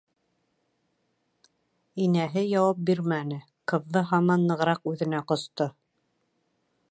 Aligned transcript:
Инәһе 2.05 2.43
яуап 2.45 2.81
бирмәне, 2.89 3.39
ҡыҙҙы 3.73 4.05
һаман 4.13 4.49
нығыраҡ 4.53 4.91
үҙенә 4.95 5.23
ҡосто... 5.33 5.71